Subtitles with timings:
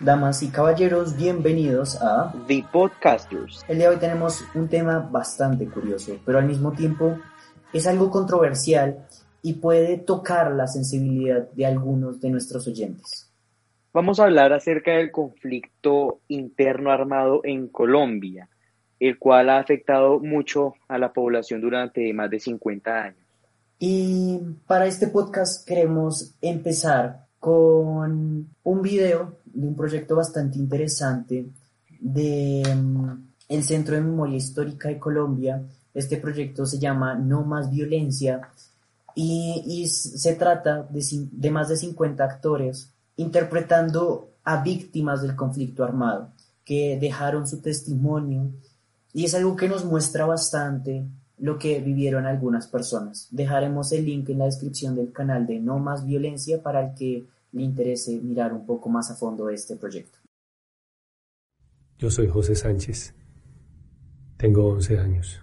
[0.00, 3.64] Damas y caballeros, bienvenidos a The Podcasters.
[3.66, 7.18] El día de hoy tenemos un tema bastante curioso, pero al mismo tiempo
[7.72, 9.08] es algo controversial
[9.42, 13.32] y puede tocar la sensibilidad de algunos de nuestros oyentes.
[13.92, 18.48] Vamos a hablar acerca del conflicto interno armado en Colombia,
[19.00, 23.26] el cual ha afectado mucho a la población durante más de 50 años.
[23.80, 31.46] Y para este podcast queremos empezar con un video de un proyecto bastante interesante
[32.00, 33.10] de mm,
[33.48, 35.62] el Centro de Memoria Histórica de Colombia.
[35.94, 38.40] Este proyecto se llama No Más Violencia
[39.14, 46.30] y, se trata de, de más de 50 actores interpretando a víctimas del conflicto armado
[46.64, 48.52] que dejaron su testimonio
[49.12, 51.04] y es algo que nos muestra bastante
[51.38, 53.28] lo que vivieron algunas personas.
[53.30, 57.26] Dejaremos el link en la descripción del canal de No Más Violencia para el que
[57.52, 60.18] le interese mirar un poco más a fondo este proyecto.
[61.98, 63.14] Yo soy José Sánchez.
[64.36, 65.40] Tengo 11 años.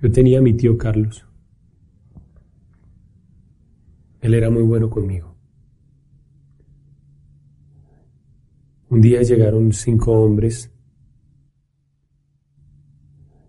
[0.00, 1.26] Yo tenía a mi tío Carlos.
[4.20, 5.34] Él era muy bueno conmigo.
[8.88, 10.73] Un día llegaron cinco hombres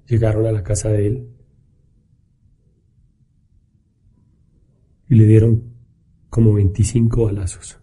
[0.08, 1.30] llegaron a la casa de él
[5.08, 5.73] y le dieron
[6.30, 7.80] como 25 balazos.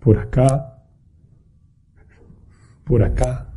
[0.00, 0.84] Por acá,
[2.84, 3.52] por acá,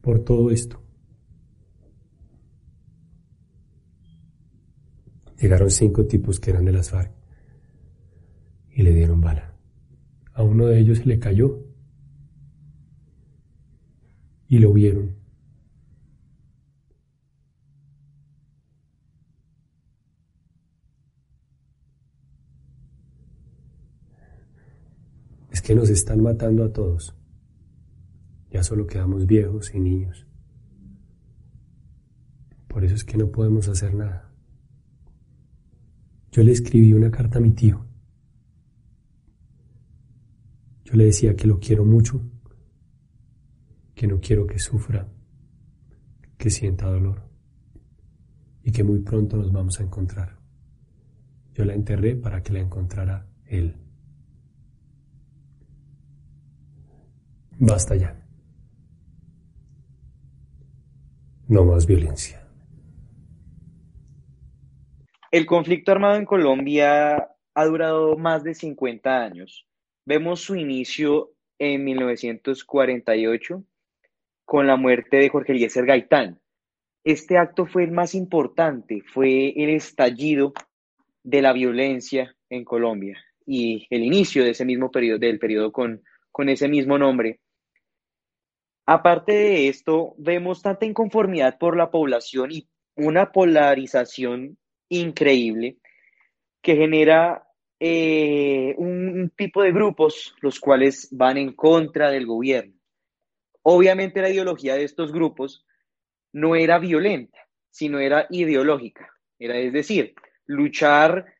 [0.00, 0.80] por todo esto.
[5.38, 7.12] Llegaron cinco tipos que eran de las FARC
[8.72, 9.54] y le dieron bala.
[10.34, 11.69] A uno de ellos le cayó
[14.50, 15.14] y lo vieron.
[25.52, 27.14] Es que nos están matando a todos.
[28.50, 30.26] Ya solo quedamos viejos y niños.
[32.66, 34.34] Por eso es que no podemos hacer nada.
[36.32, 37.86] Yo le escribí una carta a mi tío.
[40.84, 42.20] Yo le decía que lo quiero mucho
[44.00, 45.06] que no quiero que sufra,
[46.38, 47.22] que sienta dolor
[48.62, 50.38] y que muy pronto nos vamos a encontrar.
[51.52, 53.76] Yo la enterré para que la encontrara él.
[57.58, 58.18] Basta ya.
[61.48, 62.48] No más violencia.
[65.30, 69.68] El conflicto armado en Colombia ha durado más de 50 años.
[70.06, 73.66] Vemos su inicio en 1948
[74.50, 76.40] con la muerte de Jorge Eliezer Gaitán.
[77.04, 80.52] Este acto fue el más importante, fue el estallido
[81.22, 83.16] de la violencia en Colombia
[83.46, 86.02] y el inicio de ese mismo periodo, del periodo con,
[86.32, 87.38] con ese mismo nombre.
[88.86, 94.58] Aparte de esto, vemos tanta inconformidad por la población y una polarización
[94.88, 95.76] increíble
[96.60, 97.46] que genera
[97.78, 102.79] eh, un tipo de grupos los cuales van en contra del gobierno.
[103.62, 105.66] Obviamente la ideología de estos grupos
[106.32, 107.38] no era violenta,
[107.70, 109.10] sino era ideológica.
[109.38, 110.14] Era, es decir,
[110.46, 111.34] luchar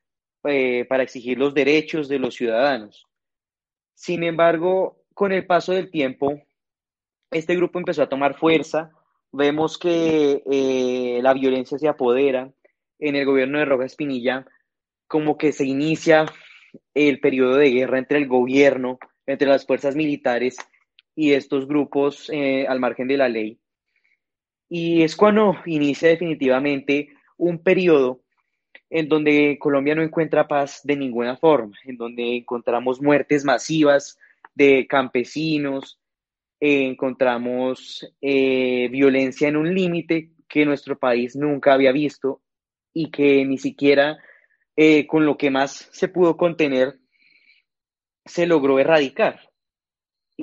[0.44, 3.06] eh, para exigir los derechos de los ciudadanos.
[3.94, 6.41] Sin embargo, con el paso del tiempo,
[7.31, 8.91] este grupo empezó a tomar fuerza.
[9.32, 12.52] Vemos que eh, la violencia se apodera
[12.98, 14.47] en el gobierno de Rojas Espinilla,
[15.06, 16.26] como que se inicia
[16.94, 20.56] el periodo de guerra entre el gobierno, entre las fuerzas militares
[21.20, 23.58] y estos grupos eh, al margen de la ley.
[24.70, 28.22] Y es cuando inicia definitivamente un periodo
[28.88, 34.19] en donde Colombia no encuentra paz de ninguna forma, en donde encontramos muertes masivas
[34.55, 36.00] de campesinos,
[36.58, 42.40] eh, encontramos eh, violencia en un límite que nuestro país nunca había visto
[42.94, 44.17] y que ni siquiera
[45.08, 46.99] con lo que más se pudo contener
[48.25, 49.50] se logró erradicar.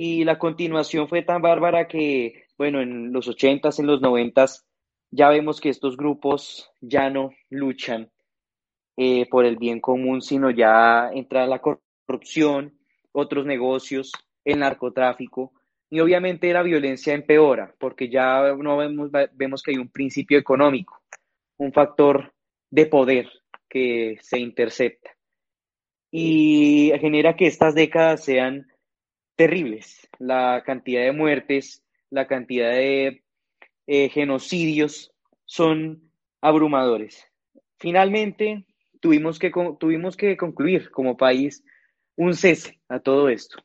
[0.00, 4.64] Y la continuación fue tan bárbara que, bueno, en los ochentas, en los noventas,
[5.10, 8.08] ya vemos que estos grupos ya no luchan
[8.96, 12.78] eh, por el bien común, sino ya entra la corrupción,
[13.10, 14.12] otros negocios,
[14.44, 15.52] el narcotráfico,
[15.90, 21.02] y obviamente la violencia empeora, porque ya no vemos, vemos que hay un principio económico,
[21.56, 22.32] un factor
[22.70, 23.28] de poder
[23.68, 25.10] que se intercepta.
[26.12, 28.67] Y genera que estas décadas sean
[29.38, 30.08] terribles.
[30.18, 33.22] La cantidad de muertes, la cantidad de
[33.86, 35.12] eh, genocidios
[35.46, 37.24] son abrumadores.
[37.78, 38.66] Finalmente,
[39.00, 41.64] tuvimos que, tuvimos que concluir como país
[42.16, 43.62] un cese a todo esto.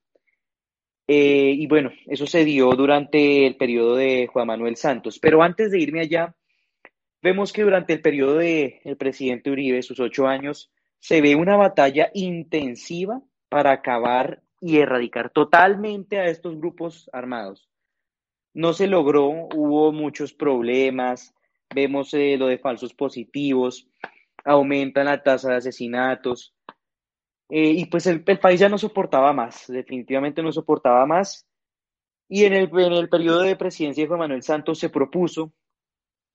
[1.07, 5.17] Eh, y bueno, eso se dio durante el periodo de Juan Manuel Santos.
[5.17, 6.35] Pero antes de irme allá,
[7.23, 11.55] vemos que durante el periodo del el presidente Uribe, sus ocho años, se ve una
[11.55, 17.69] batalla intensiva para acabar y erradicar totalmente a estos grupos armados.
[18.53, 21.35] No se logró, hubo muchos problemas,
[21.75, 23.89] vemos eh, lo de falsos positivos,
[24.45, 26.55] aumentan la tasa de asesinatos,
[27.49, 31.45] eh, y pues el, país ya no soportaba más, definitivamente no soportaba más.
[32.29, 35.51] Y en el, en el periodo de presidencia de Juan Manuel Santos se propuso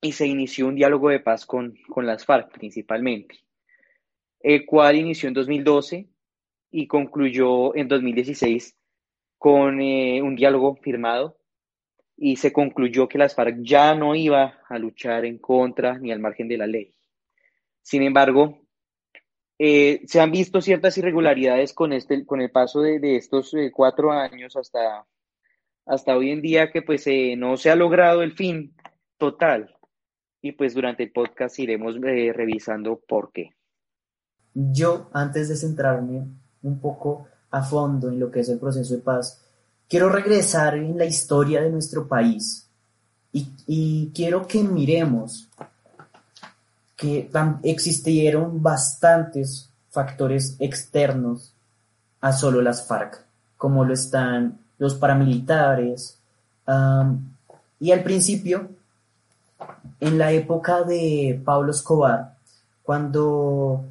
[0.01, 3.39] y se inició un diálogo de paz con, con las FARC principalmente,
[4.39, 6.09] el cual inició en 2012
[6.71, 8.75] y concluyó en 2016
[9.37, 11.37] con eh, un diálogo firmado
[12.17, 16.19] y se concluyó que las FARC ya no iba a luchar en contra ni al
[16.19, 16.93] margen de la ley.
[17.81, 18.59] Sin embargo,
[19.57, 24.11] eh, se han visto ciertas irregularidades con, este, con el paso de, estos eh, cuatro
[24.11, 25.05] años hasta,
[25.85, 27.05] hasta hoy en día que pues
[27.37, 28.75] no se ha logrado el fin
[29.17, 29.75] total.
[30.41, 33.51] Y pues durante el podcast iremos revisando por qué.
[34.53, 36.27] Yo, antes de centrarme
[36.63, 39.39] un poco a fondo en lo que es el proceso de paz,
[39.87, 42.67] quiero regresar en la historia de nuestro país
[43.31, 45.47] y, quiero que miremos
[46.95, 47.29] que
[47.63, 51.53] existieron bastantes factores externos
[52.21, 53.23] a solo las FARC,
[53.55, 56.17] como lo están los paramilitares.
[57.79, 58.69] y al principio,
[59.99, 62.35] en la época de Pablo Escobar,
[62.83, 63.85] cuando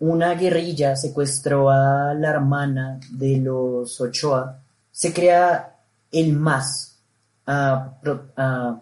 [0.00, 4.60] una guerrilla secuestró a la hermana de los Ochoa,
[4.90, 5.76] se crea
[6.10, 6.98] el MAS,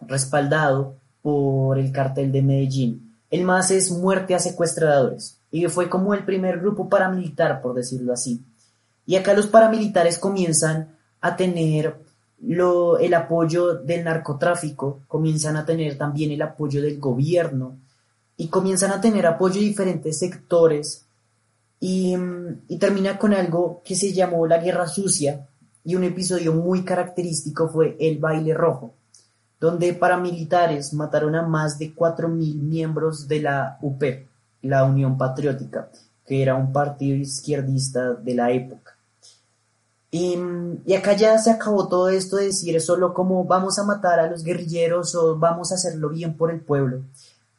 [0.07, 3.17] respaldado por el cartel de Medellín.
[3.31, 8.13] El MAS es muerte a secuestradores y fue como el primer grupo paramilitar, por decirlo
[8.13, 8.43] así.
[9.07, 10.89] Y acá los paramilitares comienzan
[11.21, 11.97] a tener
[12.41, 17.77] el apoyo del narcotráfico, comienzan a tener también el apoyo del gobierno
[18.37, 21.05] y comienzan a tener apoyo de diferentes sectores
[21.85, 22.17] y,
[22.79, 25.49] termina con algo que se llamó la Guerra Sucia
[25.85, 28.95] y un episodio muy característico fue el baile rojo,
[29.59, 34.01] donde paramilitares mataron a más de 4.000 miembros de la UP,
[34.63, 35.91] la Unión Patriótica,
[36.25, 38.97] que era un partido izquierdista de la época.
[40.13, 40.39] Y,
[40.87, 44.31] y, acá ya se acabó todo esto de decir solo como vamos a matar a
[44.31, 47.03] los guerrilleros o vamos a hacerlo bien por el pueblo.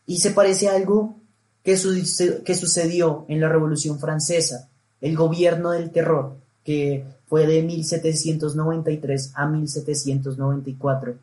[0.05, 1.15] Y se parece a algo
[1.63, 4.69] que, sucedió en la Revolución Francesa,
[5.01, 11.15] el gobierno del terror, que fue de 1793 a 1794,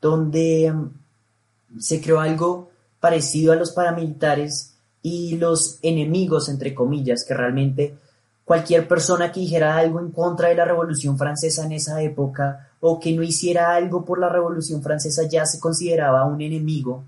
[0.00, 7.34] donde mm, se creó algo parecido a los paramilitares y los enemigos, entre comillas, que
[7.34, 7.96] realmente
[8.44, 12.98] cualquier persona que dijera algo en contra de la Revolución Francesa en esa época o
[12.98, 17.04] que no hiciera algo por la Revolución Francesa ya se consideraba un enemigo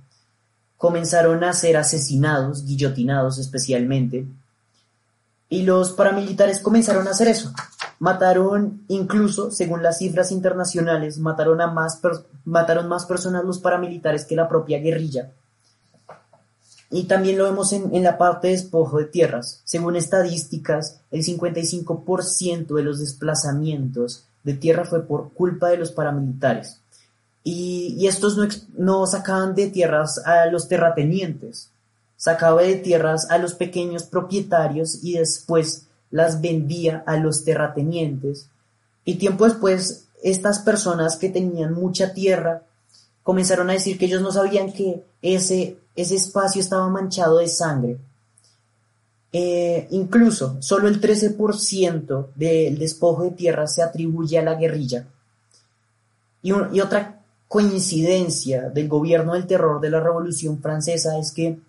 [0.82, 4.26] comenzaron a ser asesinados, guillotinados especialmente,
[5.48, 7.52] y los paramilitares comenzaron a hacer eso.
[8.00, 12.00] Mataron, incluso, según las cifras internacionales, mataron, a más,
[13.06, 15.30] personas los paramilitares que la propia guerrilla.
[16.90, 19.60] Y también lo vemos en, en la parte de despojo de tierras.
[19.62, 26.81] Según estadísticas, el 55% de los desplazamientos de tierra fue por culpa de los paramilitares.
[27.44, 28.46] Y, estos no,
[28.76, 31.70] no, sacaban de tierras a los terratenientes,
[32.16, 38.48] sacaba de tierras a los pequeños propietarios y después las vendía a los terratenientes.
[39.04, 42.62] Y tiempo después, estas personas que tenían mucha tierra
[43.22, 47.98] comenzaron a decir que ellos no sabían que ese, ese espacio estaba manchado de sangre.
[49.34, 55.06] Eh, incluso solo el 13% del despojo de tierra se atribuye a la guerrilla.
[56.42, 57.21] Y, y otra
[57.52, 61.60] coincidencia del gobierno del terror de la Revolución Francesa es que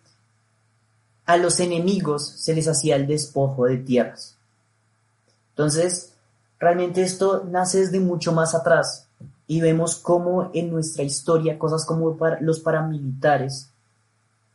[1.26, 4.38] a los enemigos se les hacía el despojo de tierras.
[5.50, 6.14] Entonces,
[6.58, 9.08] realmente esto nace desde mucho más atrás
[9.46, 13.70] y vemos cómo en nuestra historia cosas como los paramilitares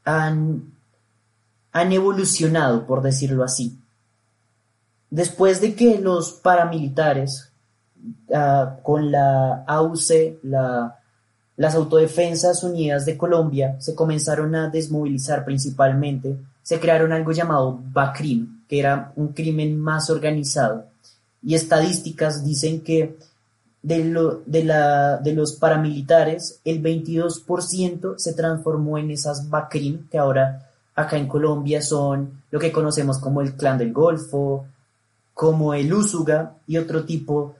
[0.07, 0.73] han,
[1.73, 3.79] han evolucionado, por decirlo así.
[5.11, 7.53] Después de que los paramilitares,
[8.35, 10.95] ah, con la AUC, la
[11.59, 18.63] las Autodefensas Unidas de Colombia se comenzaron a desmovilizar principalmente, se crearon algo llamado BACRIM,
[18.69, 20.87] que era un crimen más organizado.
[21.43, 23.17] Y estadísticas dicen que
[23.83, 30.19] de, lo, de, la, de los paramilitares, el 22% se transformó en esas BACRIM, que
[30.19, 34.65] ahora acá en Colombia son lo que conocemos como el Clan del Golfo,
[35.35, 37.57] como el Úsuga y otro tipo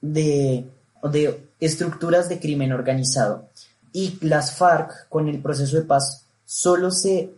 [0.00, 0.64] de,
[1.02, 3.48] de estructuras de crimen organizado.
[3.92, 7.30] Y las FARC, con el proceso de paz, solo, se,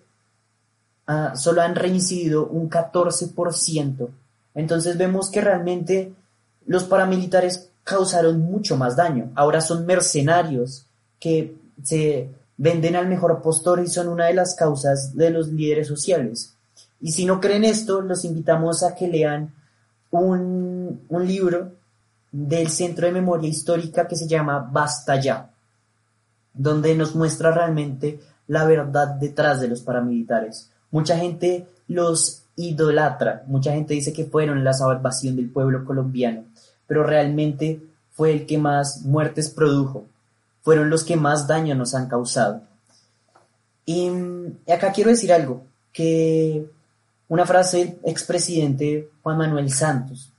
[1.08, 4.08] uh, solo han reincidido un 14%.
[4.54, 6.12] Entonces vemos que realmente
[6.66, 9.30] los paramilitares causaron mucho más daño.
[9.34, 10.86] Ahora son mercenarios
[11.20, 15.88] que se venden al mejor postor y son una de las causas de los líderes
[15.88, 16.54] sociales.
[17.00, 19.52] Y si no creen esto, los invitamos a que lean
[20.10, 21.72] un, un libro
[22.34, 25.50] del Centro de Memoria Histórica que se llama Basta Ya,
[26.52, 30.68] donde nos muestra realmente la verdad detrás de los paramilitares.
[30.90, 36.44] Mucha gente los idolatra, mucha gente dice que fueron la salvación del pueblo colombiano,
[36.88, 40.06] pero realmente fue el que más muertes produjo,
[40.62, 42.62] fueron los que más daño nos han causado.
[43.86, 44.10] Y
[44.72, 45.62] acá quiero decir algo,
[45.92, 46.68] que
[47.28, 50.33] una frase del expresidente Juan Manuel Santos,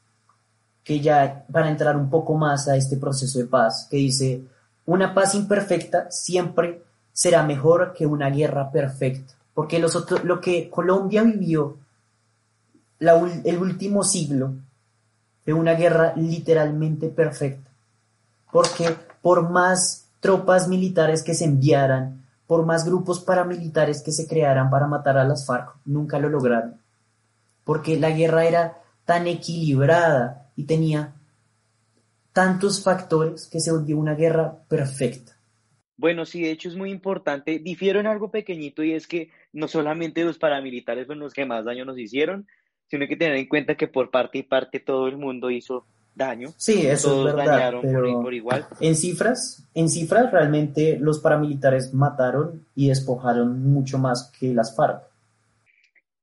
[0.86, 4.44] que ya para entrar un poco más a este proceso de paz, que dice,
[4.86, 11.80] una paz imperfecta siempre será mejor que una guerra perfecta, porque lo que Colombia vivió
[13.00, 14.54] el último siglo
[15.44, 17.72] de una guerra literalmente perfecta,
[18.52, 24.70] porque por más tropas militares que se enviaran, por más grupos paramilitares que se crearan
[24.70, 26.80] para matar a las FARC, nunca lo lograron,
[27.64, 31.14] porque la guerra era tan equilibrada y tenía
[32.34, 35.34] tantos factores que se volvió una guerra perfecta.
[35.98, 37.60] Bueno, sí, de hecho es muy importante.
[37.60, 41.64] Difiero en algo pequeñito y es que no solamente los paramilitares fueron los que más
[41.64, 42.48] daño nos hicieron,
[42.88, 45.86] sino hay que tener en cuenta que por parte y parte todo el mundo hizo
[46.14, 46.54] daño.
[46.58, 47.76] Sí, eso es verdad.
[47.82, 48.68] pero por, igual.
[48.80, 55.04] En cifras, en cifras realmente los paramilitares mataron y despojaron mucho más que las FARC.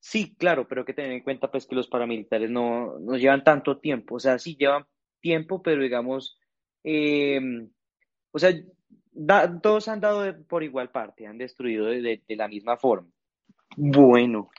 [0.04, 3.44] Sí, claro, pero hay que tener en cuenta pues que los paramilitares no, no llevan
[3.44, 4.85] tanto tiempo, o sea, sí llevan
[5.21, 6.37] tiempo, pero digamos,
[6.82, 7.71] em,
[8.32, 8.52] o sea,
[9.62, 13.09] todos han dado por igual parte, han destruido de la misma forma.
[13.76, 14.50] Bueno,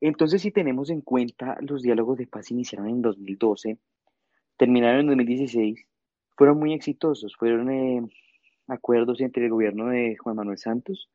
[0.00, 3.78] entonces, si tenemos en cuenta los diálogos de paz iniciaron en 2012,
[4.58, 5.86] terminaron en 2016,
[6.36, 8.02] fueron muy exitosos, fueron eh,
[8.66, 11.08] acuerdos entre el gobierno de Juan Manuel Santos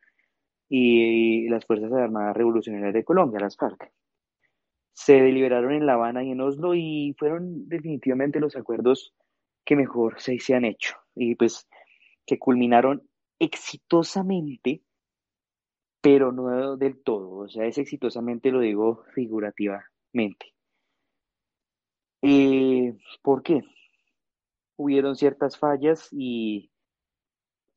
[0.70, 3.92] y las Fuerzas Armadas Revolucionarias de Colombia, las FARC.
[4.94, 9.14] Se deliberaron en La Habana y en Oslo y fueron definitivamente los acuerdos
[9.66, 11.68] que mejor se, se han hecho y pues
[12.26, 13.08] que culminaron
[13.40, 14.84] exitosamente
[16.02, 20.54] pero no del todo, o sea, es exitosamente lo digo figurativamente.
[22.22, 23.64] Eh, ¿Por qué?
[24.78, 26.72] Hubieron ciertas fallas y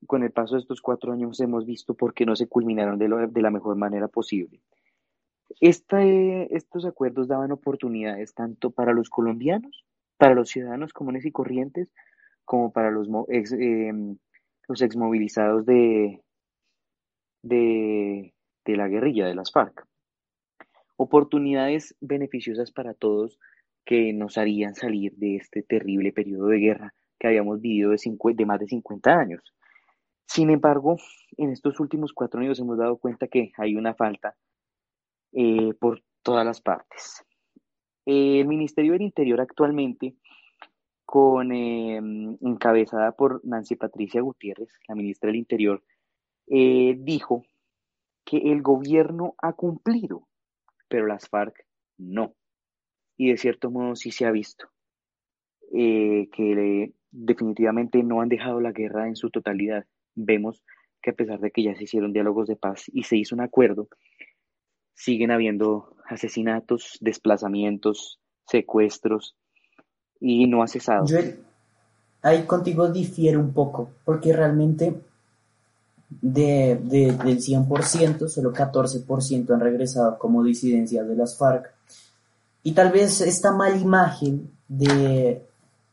[0.07, 3.09] con el paso de estos cuatro años hemos visto por qué no se culminaron de,
[3.09, 4.61] la mejor manera posible.
[5.61, 9.85] estos acuerdos daban oportunidades tanto para los colombianos,
[10.17, 11.93] para los ciudadanos comunes y corrientes,
[12.45, 14.17] como para los, em,
[14.69, 16.23] los exmovilizados de,
[17.43, 18.33] de,
[18.67, 19.87] la guerrilla de las FARC.
[20.97, 23.39] Oportunidades beneficiosas para todos
[23.85, 27.99] que nos harían salir de este terrible periodo de guerra que habíamos vivido de,
[28.35, 29.55] de más de 50 años.
[30.27, 30.97] Sin embargo,
[31.37, 34.35] en estos últimos cuatro años hemos dado cuenta que hay una falta
[35.33, 37.25] eh, por todas las partes.
[38.07, 40.17] el Ministerio del Interior actualmente,
[41.05, 45.83] con eh, encabezada por Nancy Patricia Gutiérrez, la ministra del Interior,
[46.47, 47.45] eh, dijo
[48.25, 50.27] que el gobierno ha cumplido,
[50.89, 51.67] pero las FARC
[51.99, 52.35] no.
[53.17, 54.73] Y de cierto modo sí se ha visto
[55.75, 59.87] eh, que definitivamente no han dejado la guerra en su totalidad.
[60.15, 60.63] Vemos
[61.03, 63.41] que a pesar de que ya se hicieron diálogos de paz y se hizo un
[63.41, 63.89] acuerdo,
[64.95, 69.37] siguen habiendo asesinatos, desplazamientos, secuestros
[70.21, 71.07] y no ha cesado.
[71.07, 71.19] Yo
[72.23, 74.95] ahí contigo difiere un poco, porque realmente
[76.21, 81.73] de, del 100%, solo 14% han regresado como disidencias de las FARC.
[82.63, 85.45] Y tal vez esta mala imagen de,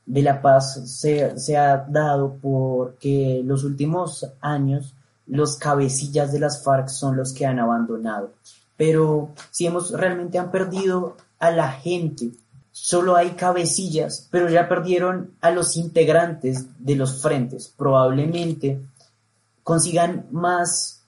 [0.09, 4.95] de la paz se, se, ha dado porque los últimos años
[5.27, 8.31] los cabecillas de las FARC son los que han abandonado.
[8.75, 12.31] Pero si hemos realmente han perdido a la gente,
[12.71, 17.71] solo hay cabecillas, pero ya perdieron a los integrantes de los frentes.
[17.77, 18.81] Probablemente
[19.61, 21.03] consigan más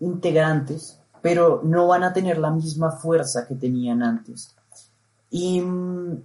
[0.00, 4.54] integrantes, pero no van a tener la misma fuerza que tenían antes.
[5.28, 6.22] Y mm,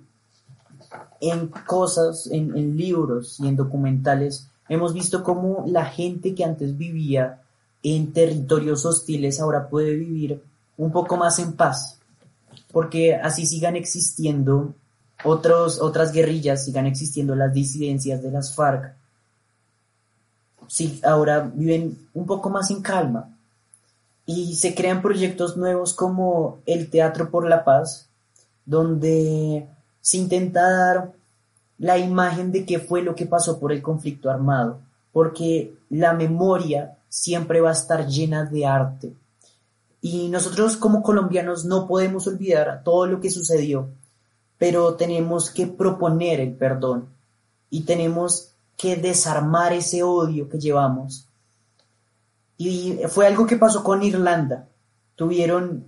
[1.20, 6.78] en cosas, en, en libros y en documentales, hemos visto cómo la gente que antes
[6.78, 7.42] vivía
[7.84, 10.42] en territorios hostiles ahora puede vivir
[10.78, 12.00] un poco más en paz,
[12.72, 14.74] porque así sigan existiendo
[15.24, 18.96] otros, otras guerrillas, sigan existiendo las disidencias de las FARC,
[20.68, 23.30] sí, ahora viven un poco más en calma
[24.26, 28.08] y se crean proyectos nuevos como el Teatro por la Paz,
[28.66, 29.68] donde
[30.02, 31.12] se intenta dar
[31.78, 34.80] la imagen de qué fue lo que pasó por el conflicto armado,
[35.12, 39.14] porque la memoria siempre va a estar llena de arte.
[40.02, 43.90] Y nosotros como colombianos no podemos olvidar todo lo que sucedió,
[44.58, 47.08] pero tenemos que proponer el perdón
[47.70, 51.28] y tenemos que desarmar ese odio que llevamos.
[52.58, 54.68] Y fue algo que pasó con Irlanda.
[55.16, 55.86] Tuvieron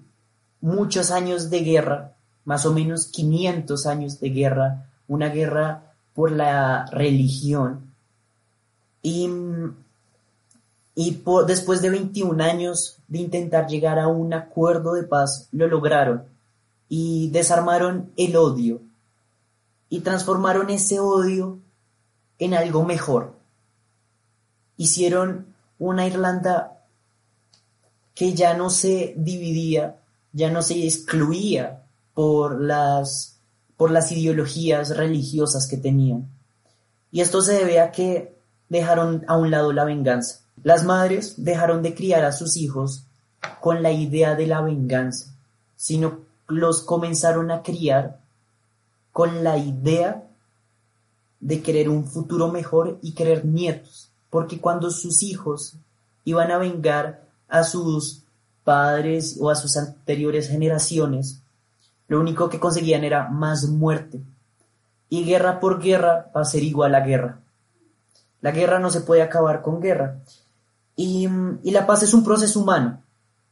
[0.60, 2.12] muchos años de guerra,
[2.45, 7.93] más o menos 500 años de guerra, una guerra por la religión.
[9.01, 9.29] Y,
[10.95, 16.23] y después de 21 años de intentar llegar a un acuerdo de paz, lo lograron
[16.89, 18.81] y desarmaron el odio
[19.89, 21.59] y transformaron ese odio
[22.39, 23.35] en algo mejor.
[24.77, 26.79] Hicieron una Irlanda
[28.15, 30.00] que ya no se dividía,
[30.31, 31.83] ya no se excluía
[32.13, 33.39] por las,
[33.77, 36.29] por las ideologías religiosas que tenían.
[37.12, 38.36] Y esto se debe a que
[38.70, 40.39] dejaron a un lado la venganza.
[40.63, 43.05] Las madres dejaron de criar a sus hijos
[43.62, 45.34] con la idea de la venganza,
[45.75, 48.20] sino los comenzaron a criar
[49.12, 50.24] con la idea
[51.39, 55.75] de querer un futuro mejor y querer nietos, porque cuando sus hijos
[56.24, 58.24] iban a vengar a sus
[58.63, 61.42] padres o a sus anteriores generaciones,
[62.07, 64.22] lo único que conseguían era más muerte.
[65.10, 67.39] Y guerra por guerra va a ser igual a guerra.
[68.41, 70.19] La guerra no se puede acabar con guerra.
[70.95, 71.28] Y,
[71.63, 73.01] y la paz es un proceso humano,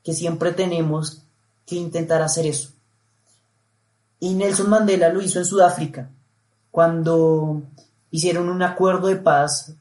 [0.03, 1.23] que siempre tenemos
[1.65, 2.69] que intentar hacer eso.
[4.19, 6.09] Y Nelson Mandela lo hizo en Sudáfrica,
[6.69, 7.63] cuando
[8.11, 9.73] hicieron un acuerdo de paz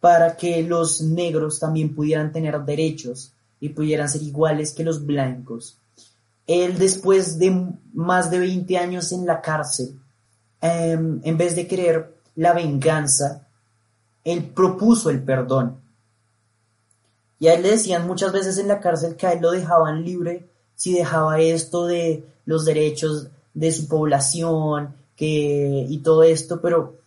[0.00, 5.78] para que los negros también pudieran tener derechos y pudieran ser iguales que los blancos.
[6.46, 9.98] Él después de más de 20 años en la cárcel,
[10.60, 13.46] em, en vez de querer la venganza,
[14.24, 15.80] él propuso el perdón.
[17.38, 20.04] Y a él le decían muchas veces en la cárcel que a él lo dejaban
[20.04, 26.98] libre si dejaba esto de los derechos de su población que, y todo esto, pero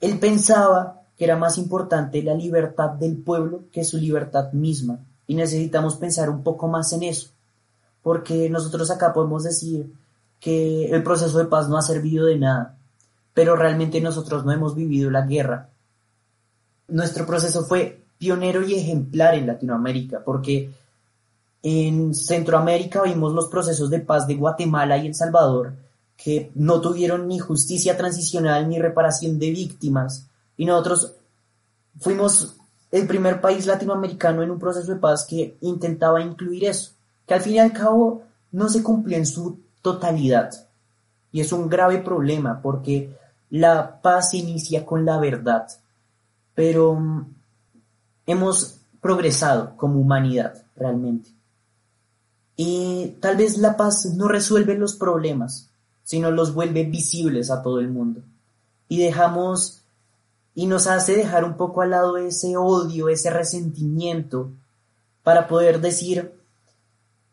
[0.00, 4.98] él pensaba que era más importante la libertad del pueblo que su libertad misma.
[5.26, 7.30] Y necesitamos pensar un poco más en eso,
[8.02, 9.92] porque nosotros acá podemos decir
[10.40, 12.76] que el proceso de paz no ha servido de nada,
[13.32, 15.68] pero realmente nosotros no hemos vivido la guerra.
[16.88, 20.70] Nuestro proceso fue pionero y ejemplar en Latinoamérica, porque
[21.62, 25.74] en Centroamérica vimos los procesos de paz de Guatemala y El Salvador,
[26.16, 30.26] que no tuvieron ni justicia transicional ni reparación de víctimas.
[30.56, 31.12] Y nosotros
[32.00, 32.56] fuimos
[32.90, 36.92] el primer país latinoamericano en un proceso de paz que intentaba incluir eso,
[37.26, 40.68] que al fin y al cabo no se cumplió en su totalidad.
[41.30, 43.16] Y es un grave problema porque
[43.50, 45.66] la paz inicia con la verdad.
[46.54, 47.34] Pero mm,
[48.26, 51.30] hemos progresado como humanidad realmente.
[52.56, 55.70] Y tal vez la paz no resuelve los problemas,
[56.04, 58.22] sino los vuelve visibles a todo el mundo.
[58.88, 59.82] Y dejamos,
[60.54, 64.50] y nos hace dejar un poco al lado ese odio, ese resentimiento,
[65.22, 66.32] para poder decir,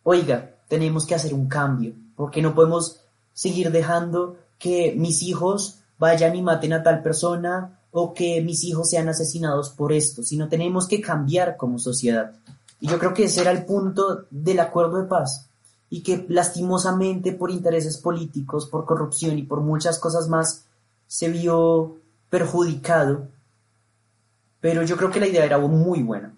[0.03, 3.01] oiga, tenemos que hacer un cambio, porque no podemos
[3.33, 8.89] seguir dejando que mis hijos vayan y maten a tal persona o que mis hijos
[8.89, 12.33] sean asesinados por esto, sino tenemos que cambiar como sociedad.
[12.79, 15.49] Y yo creo que ese era el punto del acuerdo de paz
[15.89, 20.65] y que lastimosamente por intereses políticos, por corrupción y por muchas cosas más
[21.07, 21.97] se vio
[22.29, 23.27] perjudicado.
[24.62, 26.33] Pero yo creo que la idea era muy buena.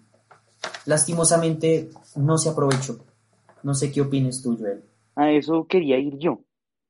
[0.86, 3.00] Lastimosamente no se aprovechó.
[3.64, 4.84] No sé qué opinas tú, Joel.
[5.16, 6.44] A eso quería ir yo,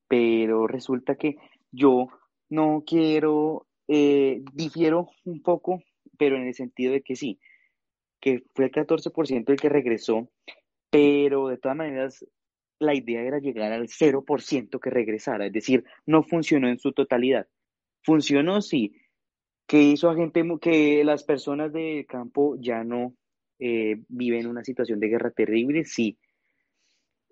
[0.08, 1.38] pero resulta que
[1.72, 2.08] yo
[2.50, 5.82] no quiero, eh, difiero un poco,
[6.18, 7.40] pero en el sentido de que sí,
[8.20, 10.30] que fue el 14% el que regresó,
[10.90, 12.26] pero de todas maneras
[12.80, 17.48] la idea era llegar al 0% que regresara, es decir, no funcionó en su totalidad.
[18.04, 18.96] Funcionó, sí,
[19.68, 23.16] que hizo a gente que las personas del campo ya no
[23.60, 26.18] eh, viven una situación de guerra terrible, sí.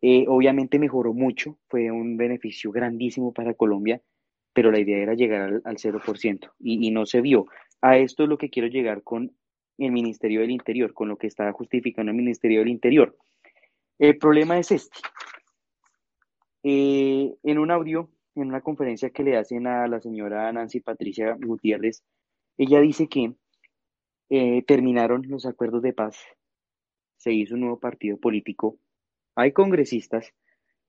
[0.02, 4.02] Eh, obviamente mejoró mucho, fue un beneficio grandísimo para Colombia,
[4.54, 7.48] pero la idea era llegar al, al 0% y, y no se vio.
[7.82, 9.34] A esto es lo que quiero llegar con
[9.78, 13.16] el Ministerio del Interior, con lo que está justificando el Ministerio del Interior.
[13.98, 14.98] El problema es este.
[16.64, 21.38] Eh, en un audio, en una conferencia que le hacen a la señora Nancy Patricia
[21.40, 22.04] Gutiérrez,
[22.58, 23.34] ella dice que
[24.30, 26.18] eh, terminaron los acuerdos de paz,
[27.18, 28.78] se hizo un nuevo partido político,
[29.40, 30.34] hay congresistas,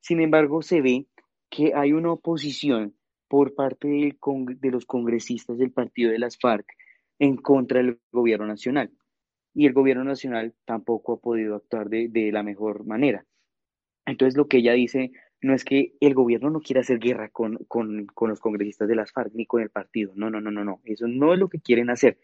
[0.00, 1.06] sin embargo se ve
[1.50, 2.94] que hay una oposición
[3.28, 6.66] por parte de los congresistas del partido de las FARC
[7.18, 8.90] en contra del gobierno nacional.
[9.54, 13.24] Y el gobierno nacional tampoco ha podido actuar de, de la mejor manera.
[14.06, 17.56] Entonces lo que ella dice no es que el gobierno no quiera hacer guerra con,
[17.68, 20.12] con, con, los congresistas de las FARC ni con el partido.
[20.14, 20.80] No, no, no, no, no.
[20.84, 22.18] Eso no es lo que quieren hacer.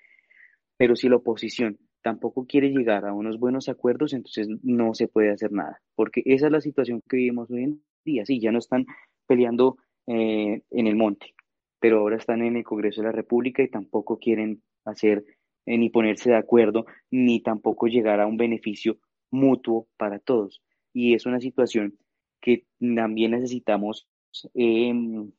[0.77, 5.33] Pero si la oposición tampoco quiere llegar a unos buenos acuerdos, entonces no se puede
[5.33, 5.83] hacer nada.
[5.97, 8.25] Porque esa es la situación que vivimos hoy en día.
[8.25, 8.87] Sí, ya no están
[9.27, 11.35] peleando eh, en el monte,
[11.81, 15.25] pero ahora están en el Congreso de la República y tampoco quieren hacer
[15.67, 18.99] eh, ni ponerse de acuerdo, ni tampoco llegar a un beneficio
[19.33, 20.63] mutuo para todos.
[20.93, 21.99] Y es una situación
[22.41, 24.09] que también necesitamos,
[24.55, 24.95] eh,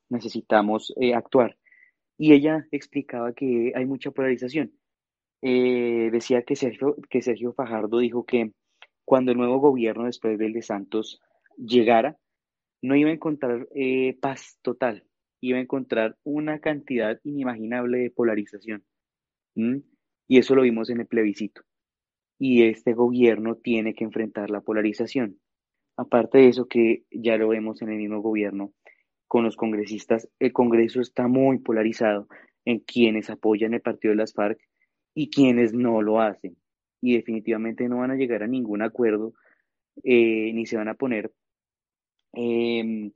[0.09, 1.57] necesitamos eh, actuar.
[2.17, 4.73] Y ella explicaba que hay mucha polarización.
[5.41, 8.51] Decía que Sergio, que Sergio Fajardo dijo que
[9.05, 11.21] cuando el nuevo gobierno después del de Santos
[11.57, 12.17] llegara,
[12.81, 13.67] no iba a encontrar
[14.21, 15.03] paz total,
[15.41, 18.83] iba a encontrar una cantidad inimaginable de polarización.
[19.55, 21.61] Y eso lo vimos en el plebiscito.
[22.39, 25.39] Y este gobierno tiene que enfrentar la polarización.
[25.95, 28.73] Aparte de eso, que ya lo vemos en el mismo gobierno,
[29.27, 32.27] con los congresistas, el Congreso está muy polarizado
[32.65, 34.59] en quienes apoyan el partido de las FARC
[35.17, 36.55] y quienes no lo hacen.
[37.01, 39.33] Y definitivamente no van a llegar a ningún acuerdo,
[40.03, 41.31] eh, ni se van a poner
[42.33, 43.11] em,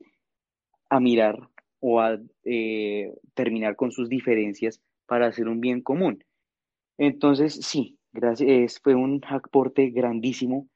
[0.90, 1.38] a mirar
[1.78, 6.24] o a eh, terminar con sus diferencias para hacer un bien común.
[6.98, 8.00] Entonces, sí,
[8.82, 10.68] fue un aporte grandísimo,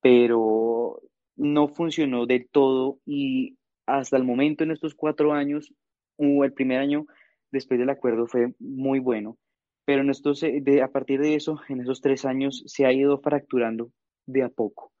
[0.00, 1.02] pero
[1.36, 5.74] no funcionó del todo y hasta el momento en estos cuatro años,
[6.16, 7.06] el primer año
[7.50, 9.36] después del acuerdo fue muy bueno,
[9.84, 12.92] pero en estos, eh, de, a partir de eso, en esos tres años se ha
[12.92, 13.90] ido fracturando
[14.26, 14.92] de a poco,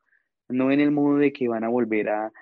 [0.48, 2.32] no en el modo de que van a volver a,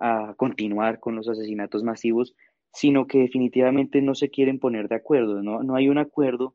[0.00, 2.34] a continuar con los asesinatos masivos,
[2.72, 6.54] sino que definitivamente no se quieren poner de acuerdo, no, no hay un acuerdo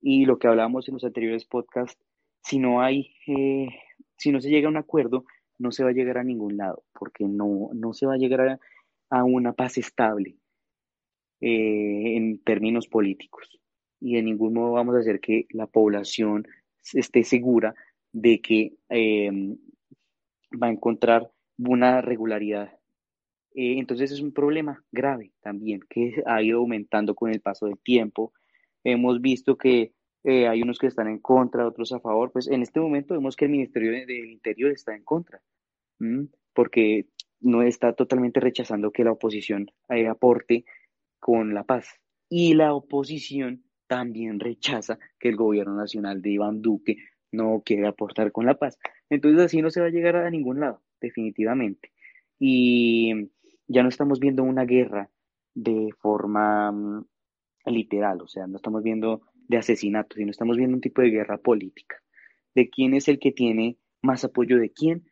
[0.00, 2.00] y lo que hablábamos en los anteriores podcasts,
[2.42, 3.68] si no hay, eh,
[4.16, 5.24] si no se llega a un acuerdo,
[5.58, 8.60] no se va a llegar a ningún lado, porque no, no se va a llegar
[9.10, 10.36] a, una paz estable
[11.40, 13.60] eh, en términos políticos.
[14.00, 16.46] Y de ningún modo vamos a hacer que la población
[16.94, 17.74] esté segura
[18.12, 19.56] de que em,
[20.50, 22.72] va a encontrar una regularidad.
[23.54, 27.78] Eh, entonces es un problema grave también que ha ido aumentando con el paso del
[27.78, 28.32] tiempo.
[28.84, 29.92] Hemos visto que
[30.24, 32.32] eh, hay unos que están en contra, otros a favor.
[32.32, 35.40] Pues en este momento vemos que el Ministerio del Interior está en contra,
[36.54, 37.06] porque
[37.40, 40.64] no está totalmente rechazando que la oposición eh, aporte
[41.18, 41.86] con la paz.
[42.28, 46.98] Y la oposición también rechaza que el gobierno nacional de Iván Duque
[47.32, 48.78] no quiere aportar con la paz.
[49.08, 51.90] Entonces así no se va a llegar a ningún lado, definitivamente.
[52.38, 53.30] Y
[53.66, 55.10] ya no estamos viendo una guerra
[55.54, 57.04] de forma mm,
[57.66, 61.38] literal, o sea, no estamos viendo de asesinatos, sino estamos viendo un tipo de guerra
[61.38, 61.96] política,
[62.54, 65.04] de quién es el que tiene más apoyo de quién,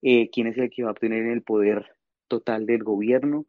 [0.00, 1.94] eh, quién es el que va a obtener el poder
[2.28, 3.44] total del gobierno,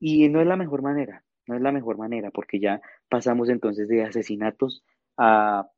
[0.00, 2.80] y no es la mejor manera, no es la mejor manera, porque ya
[3.12, 4.82] pasamos entonces de asesinatos
[5.18, 5.68] a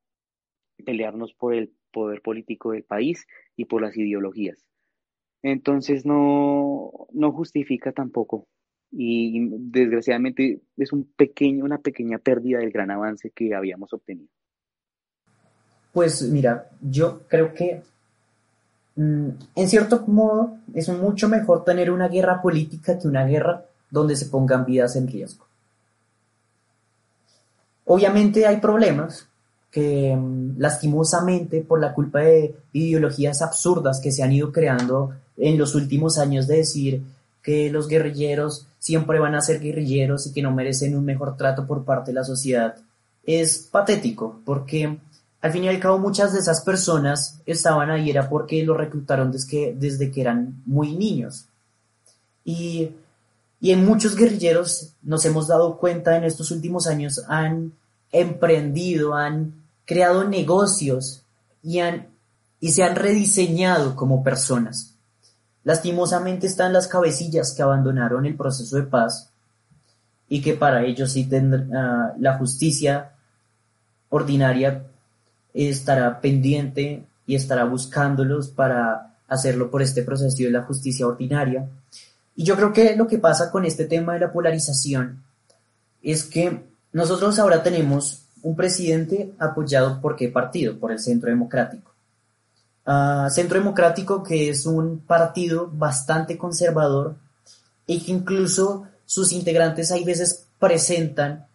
[0.85, 4.65] pelearnos por el poder político del país y por las ideologías.
[5.43, 8.47] Entonces no, no justifica tampoco
[8.93, 14.31] y desgraciadamente es un pequeño, una pequeña pérdida del gran avance que habíamos obtenido.
[15.93, 17.83] Pues mira, yo creo que
[18.95, 24.15] mm, en cierto modo es mucho mejor tener una guerra política que una guerra donde
[24.15, 25.49] se pongan vidas en riesgo.
[27.87, 29.27] Obviamente hay problemas
[29.71, 35.59] que mm, lastimosamente por la culpa de ideologías absurdas que se han ido creando en
[35.59, 37.03] los últimos años de decir
[37.43, 41.67] que los guerrilleros siempre van a ser guerrilleros y que no merecen un mejor trato
[41.67, 42.77] por parte de la sociedad,
[43.25, 44.99] es patético, porque
[45.41, 49.31] al fin y al cabo muchas de esas personas estaban ahí era porque los reclutaron
[49.31, 51.47] desde que, desde que eran muy niños.
[52.45, 52.91] Y,
[53.65, 57.73] y en muchos guerrilleros nos hemos dado cuenta en estos últimos años han
[58.13, 59.55] emprendido, han
[59.87, 61.23] creado negocios
[61.63, 62.09] y, han,
[62.61, 64.97] y se han rediseñado como personas.
[65.63, 69.31] Lastimosamente están las cabecillas que abandonaron el proceso de paz
[70.29, 73.13] y que para ellos sí tendrá, ah, la justicia
[74.11, 74.85] ordinaria
[75.55, 81.67] estará pendiente y estará buscándolos para hacerlo por este proceso de la justicia ordinaria.
[82.37, 85.23] Y yo creo que lo que pasa con este tema de la polarización
[86.03, 90.79] es que nosotros ahora tenemos un presidente apoyado por qué partido?
[90.79, 91.93] Por el Centro Democrático.
[92.85, 97.17] Ah, Centro Democrático que es un partido bastante conservador
[97.87, 101.47] y que incluso sus integrantes hay veces presentan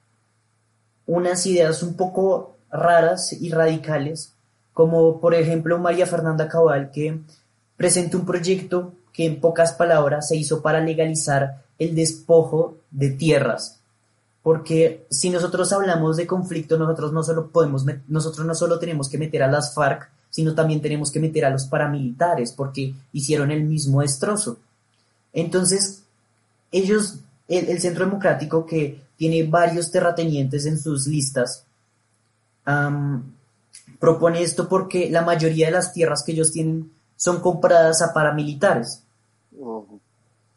[1.05, 4.33] unas ideas un poco raras y radicales,
[4.73, 7.19] como por ejemplo María Fernanda Cabal, que
[7.77, 13.79] presentó un proyecto que en pocas palabras se hizo para legalizar el despojo de tierras.
[14.43, 19.17] Porque si nosotros hablamos de conflicto, nosotros no solo podemos, nosotros no solo tenemos que
[19.17, 23.63] meter a las FARC, sino también tenemos que meter a los paramilitares, porque hicieron el
[23.63, 24.57] mismo destrozo.
[25.33, 26.03] Entonces,
[26.71, 27.15] ellos,
[27.47, 31.65] el, Centro Democrático, que tiene varios terratenientes en sus listas,
[33.99, 39.05] propone esto porque la mayoría de las tierras que ellos tienen son compradas a paramilitares.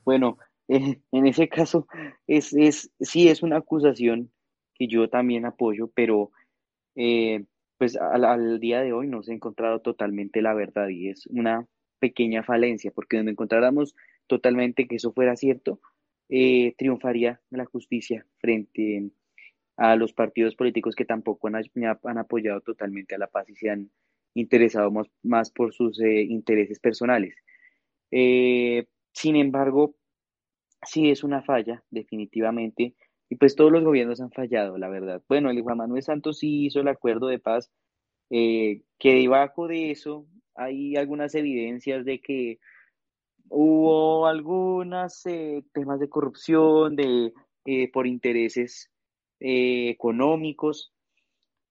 [0.05, 1.89] bueno, en ese caso
[2.27, 4.31] es, es, sí es una acusación
[4.75, 6.31] que yo también apoyo, pero
[6.95, 7.45] eh,
[7.79, 11.67] pues al, día de hoy no se ha encontrado totalmente la verdad y es una
[11.99, 13.97] pequeña falencia, porque donde encontráramos
[14.29, 15.81] totalmente que eso fuera cierto,
[16.29, 19.11] eh, triunfaría la justicia frente
[19.77, 23.69] a los partidos políticos que tampoco han, han, apoyado totalmente a la paz y se
[23.69, 23.91] han
[24.35, 24.91] interesado
[25.23, 27.35] más, por sus eh, intereses personales.
[28.11, 29.95] Eh, sin embargo,
[30.85, 32.95] sí es una falla, definitivamente,
[33.29, 35.23] y pues todos los gobiernos han fallado, la verdad.
[35.29, 37.71] Bueno, el Juan Manuel Santos sí hizo el acuerdo de paz,
[38.31, 42.59] eh, que debajo de eso hay algunas evidencias de que
[43.49, 45.23] hubo algunos
[45.73, 47.33] temas de corrupción, de
[47.93, 48.91] por intereses
[49.39, 50.93] económicos,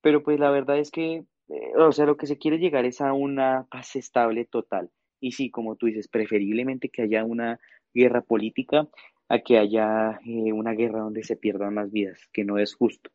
[0.01, 3.01] pero pues la verdad es que, eh, o sea, lo que se quiere llegar es
[3.01, 4.89] a una paz estable total.
[5.19, 7.59] Y sí, como tú dices, preferiblemente que haya una
[7.93, 8.87] guerra política
[9.29, 13.11] a que haya eh, una guerra donde se pierdan las vidas, que no es justo.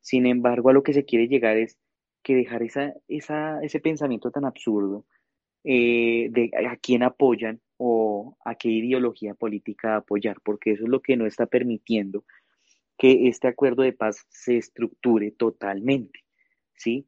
[0.00, 1.78] Sin embargo, a lo que se quiere llegar es
[2.22, 5.04] que dejar esa, esa, ese pensamiento tan absurdo
[5.64, 11.16] de a quién apoyan o a qué ideología política apoyar, porque eso es lo que
[11.16, 12.24] no está permitiendo
[12.98, 16.24] que este acuerdo de paz se estructure totalmente,
[16.74, 17.06] ¿sí?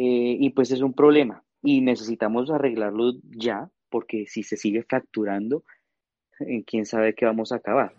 [0.00, 5.64] Eh, y pues es un problema y necesitamos arreglarlo ya, porque si se sigue fracturando,
[6.38, 7.92] en quién sabe qué vamos a acabar.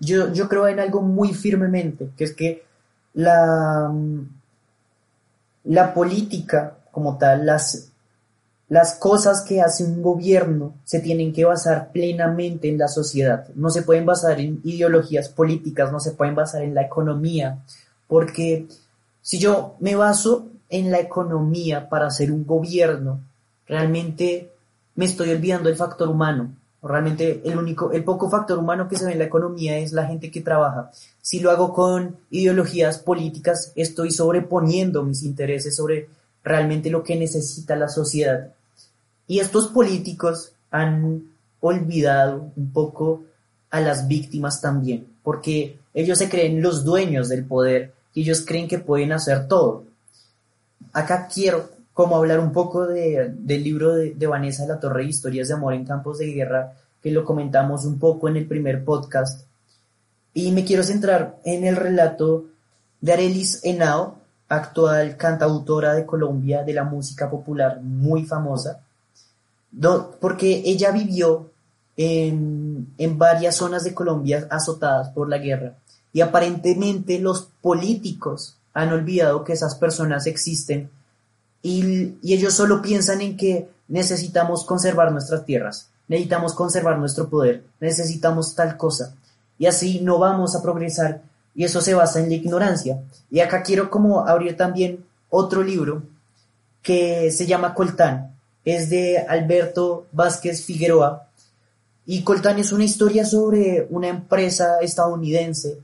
[0.00, 2.64] Yo, yo creo en algo muy firmemente, que es que
[3.12, 3.94] la,
[5.62, 7.92] la política como tal, las,
[8.68, 13.46] las cosas que hace un gobierno se tienen que basar plenamente en la sociedad.
[13.54, 17.62] No se pueden basar en ideologías políticas, no se pueden basar en la economía,
[18.08, 18.66] porque
[19.22, 23.20] si yo me baso en la economía para hacer un gobierno,
[23.66, 24.50] realmente
[24.94, 26.54] me estoy olvidando del factor humano.
[26.82, 30.06] Realmente el único, el poco factor humano que se ve en la economía es la
[30.06, 30.90] gente que trabaja.
[31.22, 36.08] Si lo hago con ideologías políticas, estoy sobreponiendo mis intereses sobre
[36.42, 38.52] realmente lo que necesita la sociedad.
[39.26, 41.22] Y estos políticos han
[41.60, 43.22] olvidado un poco
[43.70, 48.68] a las víctimas también, porque ellos se creen los dueños del poder y ellos creen
[48.68, 49.84] que pueden hacer todo.
[50.92, 55.04] Acá quiero como hablar un poco de, del libro de, de, Vanessa de la Torre,
[55.04, 58.84] Historias de Amor en Campos de Guerra, que lo comentamos un poco en el primer
[58.84, 59.46] podcast.
[60.32, 62.46] Y me quiero centrar en el relato
[63.00, 64.18] de Arelis Henao,
[64.48, 68.80] actual cantautora de Colombia de la música popular muy famosa,
[70.20, 71.50] porque ella vivió
[71.96, 75.74] en, en varias zonas de Colombia azotadas por la guerra
[76.12, 80.90] y aparentemente los políticos han olvidado que esas personas existen
[81.62, 88.54] y, ellos solo piensan en que necesitamos conservar nuestras tierras, necesitamos conservar nuestro poder, necesitamos
[88.54, 89.14] tal cosa.
[89.58, 91.22] Y así no vamos a progresar
[91.54, 93.00] y eso se basa en la ignorancia.
[93.30, 96.02] Y acá quiero como abrir también otro libro
[96.82, 98.34] que se llama Coltán,
[98.64, 101.28] es de Alberto Vázquez Figueroa,
[102.06, 105.78] y Coltán es una historia sobre una empresa estadounidense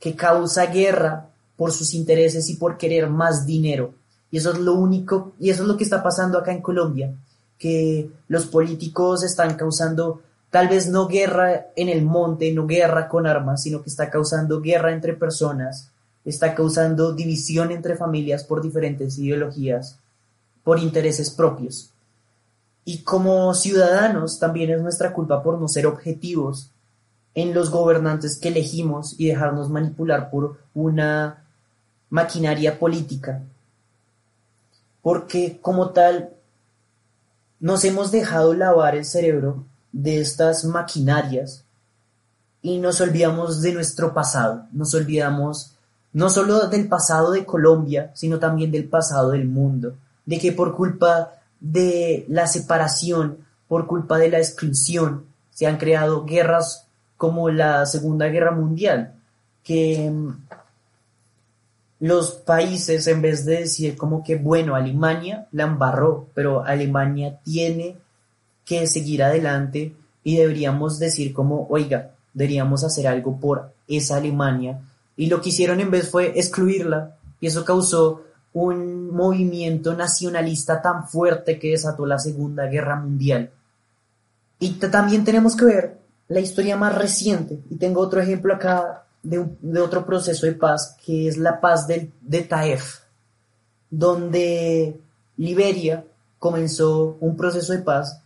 [0.00, 3.94] que causa guerra por sus intereses y por querer más dinero.
[4.30, 7.14] Y eso es lo único, y eso es lo que está pasando acá en Colombia,
[7.58, 13.26] que los políticos están causando tal vez no guerra en el monte, no guerra con
[13.26, 15.90] armas, sino que está causando guerra entre personas,
[16.24, 19.98] está causando división entre familias por diferentes ideologías,
[20.64, 21.92] por intereses propios.
[22.84, 26.70] Y como ciudadanos también es nuestra culpa por no ser objetivos
[27.34, 31.45] en los gobernantes que elegimos y dejarnos manipular por una
[32.10, 33.42] maquinaria política.
[35.02, 36.30] Porque como tal,
[37.60, 41.64] nos hemos dejado lavar el cerebro de estas maquinarias
[42.60, 45.72] y nos olvidamos de nuestro pasado, nos olvidamos
[46.12, 50.74] no solo del pasado de Colombia, sino también del pasado del mundo, de que por
[50.74, 53.38] culpa de la separación,
[53.68, 59.14] por culpa de la exclusión, se han creado guerras como la Segunda Guerra Mundial,
[59.62, 60.12] que
[61.98, 67.96] los países, en vez de decir como que, bueno, Alemania la embarró, pero Alemania tiene
[68.64, 74.80] que seguir adelante y deberíamos decir como, oiga, deberíamos hacer algo por esa Alemania.
[75.16, 81.08] Y lo que hicieron en vez fue excluirla y eso causó un movimiento nacionalista tan
[81.08, 83.50] fuerte que desató la Segunda Guerra Mundial.
[84.58, 89.80] Y también tenemos que ver la historia más reciente, y tengo otro ejemplo acá de,
[89.80, 93.00] otro proceso de paz, que es la paz del, de Taef,
[93.90, 95.00] donde
[95.36, 96.04] Liberia
[96.38, 98.22] comenzó un proceso de paz.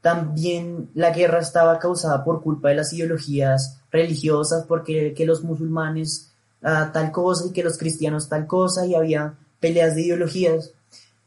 [0.00, 6.32] También la guerra estaba causada por culpa de las ideologías religiosas, porque que los musulmanes
[6.62, 10.72] ah, tal cosa y que los cristianos tal cosa, y había peleas de ideologías.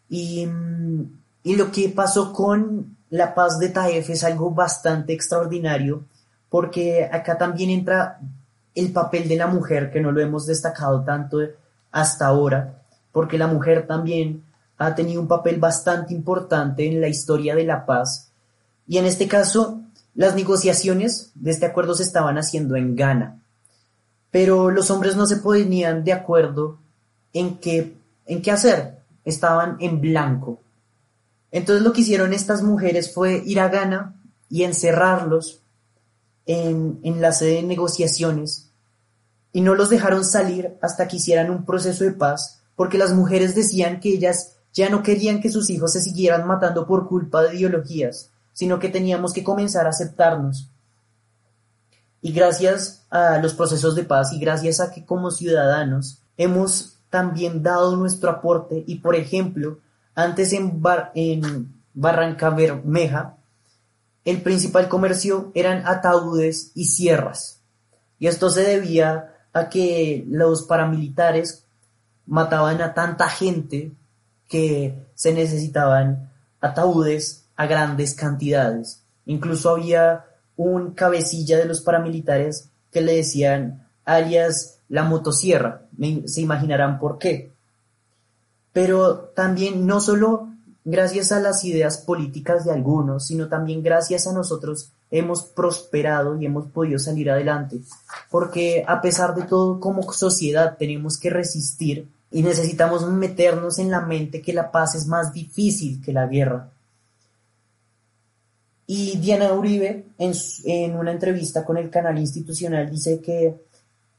[0.09, 0.47] Y,
[1.43, 6.03] y lo que pasó con la paz de Taef es algo bastante extraordinario
[6.55, 8.17] porque acá también entra
[8.75, 11.39] el papel de la mujer, que no lo hemos destacado tanto
[11.91, 14.43] hasta ahora, porque la mujer también
[14.77, 18.31] ha tenido un papel bastante importante en la historia de la paz.
[18.85, 19.81] Y en este caso,
[20.13, 23.39] las negociaciones de este acuerdo se estaban haciendo en Ghana,
[24.31, 26.77] pero los hombres no se ponían de acuerdo
[27.31, 30.59] en qué, en qué hacer, estaban en blanco.
[31.51, 34.15] Entonces lo que hicieron estas mujeres fue ir a Ghana
[34.49, 35.61] y encerrarlos
[36.45, 38.64] en, en la sede de negociaciones
[39.55, 43.55] y no los dejaron salir hasta que hicieran un proceso de paz porque las mujeres
[43.55, 47.55] decían que ellas ya no querían que sus hijos se siguieran matando por culpa de
[47.55, 50.69] ideologías, sino que teníamos que comenzar a aceptarnos.
[52.21, 57.63] Y gracias a los procesos de paz y gracias a que como ciudadanos hemos también
[57.63, 59.79] dado nuestro aporte y por ejemplo,
[60.15, 60.81] antes en,
[61.13, 63.37] en Barranca Bermeja
[64.25, 67.61] el principal comercio eran ataúdes y sierras.
[68.19, 71.63] Y esto se debía a que los paramilitares
[72.25, 73.93] mataban a tanta gente
[74.49, 79.01] que se necesitaban ataúdes a grandes cantidades.
[79.25, 80.25] Incluso había
[80.57, 85.83] un cabecilla de los paramilitares que le decían alias la motosierra.
[86.25, 87.53] Se imaginarán por qué.
[88.73, 90.49] Pero también no solo
[90.83, 96.45] gracias a las ideas políticas de algunos, sino también gracias a nosotros hemos prosperado y
[96.45, 97.79] hemos podido salir adelante.
[98.29, 104.01] Porque a pesar de todo, como sociedad tenemos que resistir y necesitamos meternos en la
[104.01, 106.69] mente que la paz es más difícil que la guerra.
[108.87, 110.33] Y Diana Uribe, en,
[110.65, 113.55] en una entrevista con el canal institucional, dice que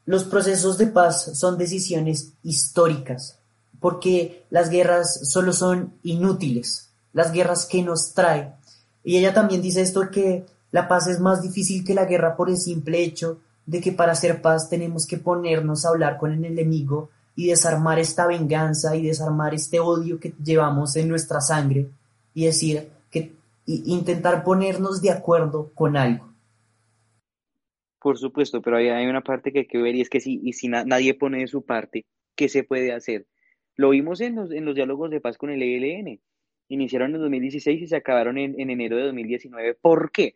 [0.06, 3.38] los procesos de paz son decisiones históricas,
[3.80, 8.52] porque las guerras solo son inútiles, las guerras que nos trae.
[9.04, 12.50] Y ella también dice esto que la paz es más difícil que la guerra por
[12.50, 16.44] el simple hecho de que para hacer paz tenemos que ponernos a hablar con el
[16.44, 21.88] enemigo y desarmar esta venganza y desarmar este odio que llevamos en nuestra sangre
[22.34, 23.32] y decir que
[23.64, 26.30] intentar ponernos de acuerdo con algo.
[27.98, 30.42] Por supuesto, pero hay, hay una parte que hay que ver y es que si,
[30.44, 33.26] y si nadie pone de su parte, ¿qué se puede hacer?
[33.76, 36.20] Lo vimos en los, en los diálogos de paz con el ELN.
[36.68, 39.72] Iniciaron en 2016 y se acabaron en, enero de 2019.
[39.80, 40.34] ¿Por qué?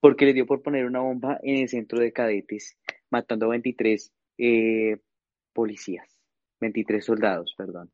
[0.00, 2.76] Porque le dio por poner una bomba en el centro de cadetes,
[3.10, 4.98] matando a 23 eh,
[5.52, 6.18] policías,
[6.60, 7.90] 23 soldados, perdón.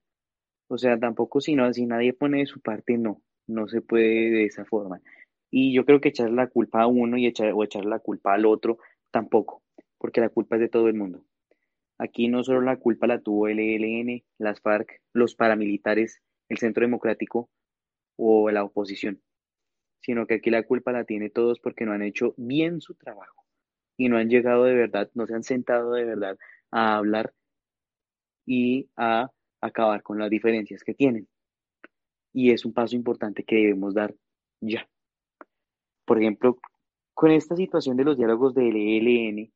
[0.69, 4.31] O sea, tampoco si, no, si nadie pone de su parte, no, no se puede
[4.31, 5.01] de esa forma.
[5.51, 8.35] Y yo creo que echar la culpa a uno y echar, o echar la culpa
[8.35, 8.79] al otro,
[9.11, 9.63] tampoco,
[9.99, 11.25] porque la culpa es de todo el mundo.
[11.99, 16.83] Aquí no solo la culpa la tuvo el ELN, las FARC, los paramilitares, el Centro
[16.83, 17.49] Democrático
[18.17, 19.23] o la oposición,
[20.05, 23.45] sino que aquí la culpa la tiene todos porque no han hecho bien su trabajo
[23.97, 26.37] y no han llegado de verdad, no se han sentado de verdad
[26.71, 27.33] a hablar
[28.45, 29.31] y a
[29.63, 31.27] acabar con las diferencias que tienen.
[32.35, 34.15] Y es un paso importante que debemos dar
[34.61, 34.87] ya.
[36.05, 36.59] Por ejemplo,
[37.15, 39.51] con esta situación de los diálogos del ELN,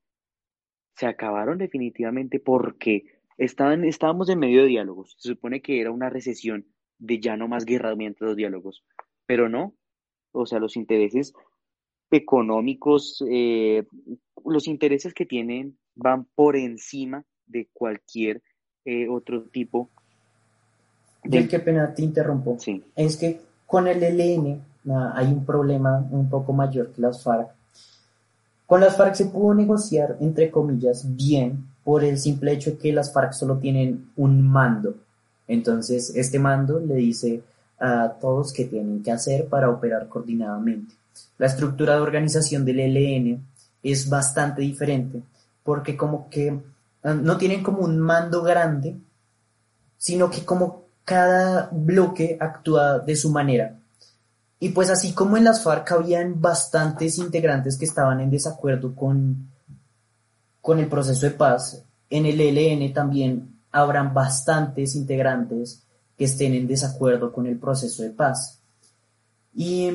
[0.94, 5.14] se acabaron definitivamente porque estaban, estábamos en medio de diálogos.
[5.18, 6.66] Se supone que era una recesión
[6.98, 8.84] de ya no más guerra mientras los diálogos,
[9.26, 9.74] pero no.
[10.40, 11.34] O sea, los intereses
[12.10, 13.84] económicos, eh,
[14.44, 18.42] los intereses que tienen van por encima de cualquier
[18.84, 19.90] eh, otro tipo
[21.24, 21.48] de...
[21.48, 22.56] qué pena te interrumpo.
[22.58, 22.82] Sí.
[22.96, 24.62] Es que con el ELN
[25.14, 27.50] hay un problema un poco mayor que las FARC.
[28.66, 32.92] Con las FARC se pudo negociar, entre comillas, bien por el simple hecho de que
[32.92, 34.94] las FARC solo tienen un mando.
[35.46, 37.42] Entonces, este mando le dice
[37.80, 40.94] a todos qué tienen que hacer para operar coordinadamente.
[41.38, 43.44] La estructura de organización del ELN
[43.82, 45.22] es bastante diferente
[45.62, 46.58] porque como que
[47.02, 48.96] ah, no tienen como un mando grande,
[49.96, 53.76] sino que como cada bloque actúa de su manera.
[54.60, 59.48] Y pues así como en las FARC habían bastantes integrantes que estaban en desacuerdo con,
[60.60, 65.82] con el proceso de paz, en el ELN también habrán bastantes integrantes
[66.18, 68.58] que estén en desacuerdo con el proceso de paz.
[69.54, 69.88] Y,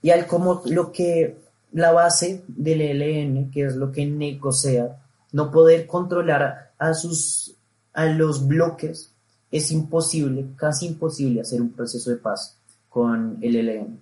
[0.00, 1.36] y al como lo que
[1.72, 4.96] la base del ELN, que es lo que negocia,
[5.32, 7.54] no poder controlar a, sus,
[7.92, 9.10] a los bloques,
[9.50, 12.56] es imposible, casi imposible hacer un proceso de paz
[12.88, 14.00] con el ELN.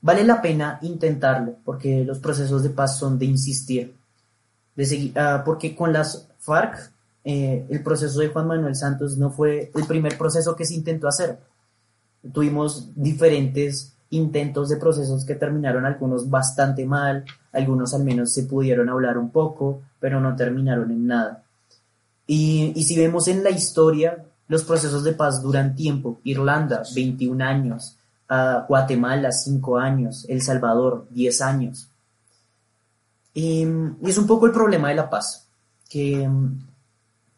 [0.00, 3.94] Vale la pena intentarlo, porque los procesos de paz son de insistir,
[4.74, 6.92] de seguir, ah, porque con las FARC
[7.30, 11.08] eh, el proceso de Juan Manuel Santos no fue el primer proceso que se intentó
[11.08, 11.38] hacer.
[12.32, 18.88] Tuvimos diferentes intentos de procesos que terminaron algunos bastante mal, algunos al menos se pudieron
[18.88, 21.42] hablar un poco, pero no terminaron en nada.
[22.26, 26.20] Y, si vemos en la historia, los procesos de paz duran tiempo.
[26.24, 27.98] Irlanda, 21 años.
[28.66, 30.24] Guatemala, 5 años.
[30.30, 31.90] El Salvador, 10 años.
[33.34, 33.66] Y,
[34.02, 35.46] es un poco el problema de la paz,
[35.90, 36.26] que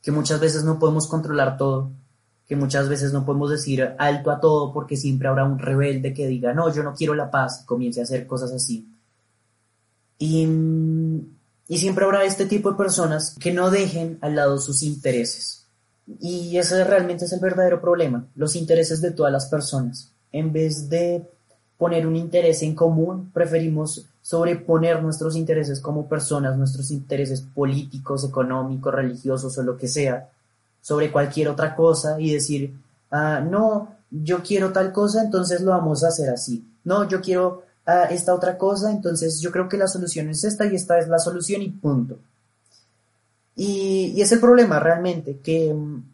[0.03, 1.91] que muchas veces no podemos controlar todo,
[2.47, 6.27] que muchas veces no podemos decir alto a todo porque siempre habrá un rebelde que
[6.27, 8.89] diga, no, yo no quiero la paz y comience a hacer cosas así.
[10.19, 10.47] Y,
[11.69, 15.67] y siempre habrá este tipo de personas que no dejen al lado sus intereses.
[16.19, 20.13] Y ese realmente es el verdadero problema, los intereses de todas las personas.
[20.33, 21.31] En vez de
[21.79, 28.95] poner un interés en común, preferimos sobreponer nuestros intereses como personas, nuestros intereses políticos, económicos,
[28.95, 30.31] religiosos o lo que sea,
[30.81, 32.73] sobre cualquier otra cosa y decir,
[33.11, 36.65] ah, no, yo quiero tal cosa, entonces lo vamos a hacer así.
[36.85, 40.65] No, yo quiero ah, esta otra cosa, entonces yo creo que la solución es esta
[40.65, 42.17] y esta es la solución y punto.
[43.57, 46.05] Y, y es el problema realmente, que mm,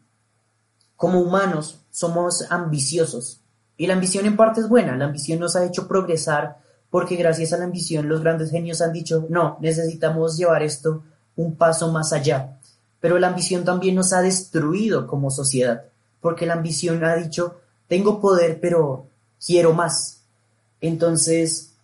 [0.97, 3.41] como humanos somos ambiciosos
[3.77, 6.64] y la ambición en parte es buena, la ambición nos ha hecho progresar
[6.97, 11.05] porque gracias a la ambición los grandes genios han dicho, no, necesitamos llevar esto
[11.36, 12.57] un paso más allá.
[13.01, 15.84] Pero la ambición también nos ha destruido como sociedad,
[16.22, 19.09] porque la ambición ha dicho, tengo poder, pero
[19.47, 20.22] quiero más.
[20.80, 21.74] Entonces,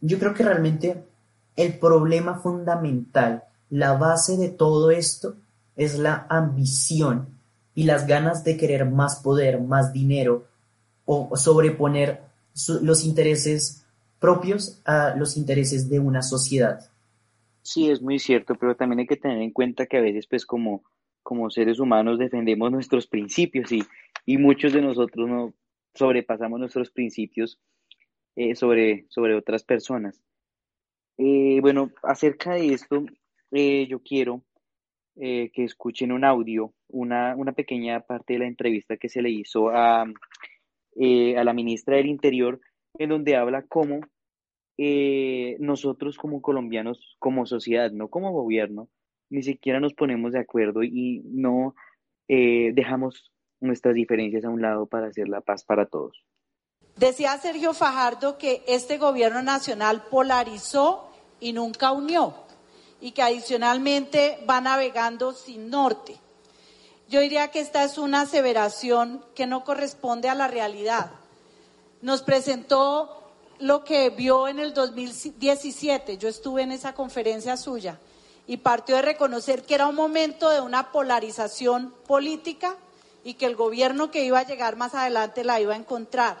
[0.00, 1.04] yo creo que realmente
[1.54, 5.34] el problema fundamental, la base de todo esto,
[5.76, 7.28] es la ambición
[7.74, 10.46] y las ganas de querer más poder, más dinero
[11.04, 12.29] o sobreponer
[12.68, 13.86] los intereses
[14.18, 16.90] propios a los intereses de una sociedad.
[17.62, 20.46] Sí, es muy cierto, pero también hay que tener en cuenta que a veces, pues,
[20.46, 20.82] como,
[21.22, 23.82] como seres humanos defendemos nuestros principios y,
[24.26, 25.54] y muchos de nosotros no
[25.94, 27.58] sobrepasamos nuestros principios
[28.36, 30.22] eh, sobre, sobre otras personas.
[31.18, 33.04] Eh, bueno, acerca de esto,
[33.50, 34.42] eh, yo quiero
[35.16, 39.68] que escuchen un audio, una, una pequeña parte de la entrevista que se le hizo
[39.68, 40.06] a,
[40.96, 42.60] eh, a la ministra del Interior,
[42.98, 44.00] en donde habla cómo
[44.78, 48.88] eh, nosotros como colombianos, como sociedad, no como gobierno,
[49.28, 51.74] ni siquiera nos ponemos de acuerdo y no
[52.28, 53.30] eh, dejamos
[53.60, 56.24] nuestras diferencias a un lado para hacer la paz para todos.
[56.96, 61.10] Decía Sergio Fajardo que este gobierno nacional polarizó
[61.40, 62.34] y nunca unió
[63.00, 66.16] y que adicionalmente va navegando sin norte.
[67.10, 71.10] Yo diría que esta es una aseveración que no corresponde a la realidad.
[72.02, 73.24] Nos presentó
[73.58, 77.98] lo que vio en el 2017, yo estuve en esa conferencia suya,
[78.46, 82.76] y partió de reconocer que era un momento de una polarización política
[83.24, 86.40] y que el gobierno que iba a llegar más adelante la iba a encontrar.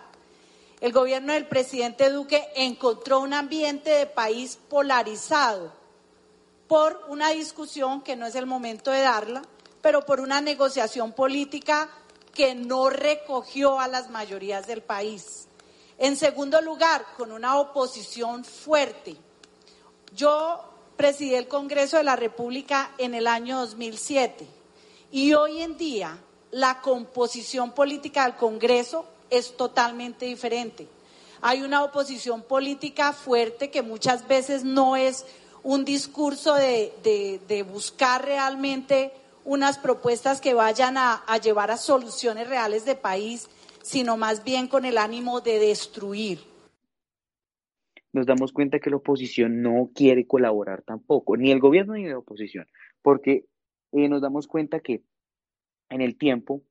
[0.80, 5.72] El gobierno del presidente Duque encontró un ambiente de país polarizado
[6.68, 9.42] por una discusión que no es el momento de darla,
[9.82, 11.90] pero por una negociación política
[12.34, 15.48] que no recogió a las mayorías del país.
[15.98, 19.16] En segundo lugar, con una oposición fuerte.
[20.14, 20.64] Yo
[20.96, 24.46] presidí el Congreso de la República en el año 2007
[25.12, 26.18] y hoy en día
[26.50, 30.88] la composición política del Congreso es totalmente diferente.
[31.42, 35.24] Hay una oposición política fuerte que muchas veces no es
[35.62, 39.12] un discurso de, buscar realmente
[39.44, 43.48] unas propuestas que vayan a, llevar a soluciones reales de país,
[43.82, 46.38] sino más bien con el ánimo de destruir.
[48.12, 52.18] Nos damos cuenta que la oposición no quiere colaborar tampoco, ni el gobierno ni la
[52.18, 52.66] oposición,
[53.02, 53.44] porque
[53.92, 55.02] eh, nos damos cuenta que
[55.88, 56.62] en el tiempo,